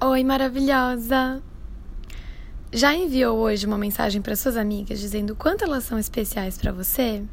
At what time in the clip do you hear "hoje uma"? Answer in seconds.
3.36-3.76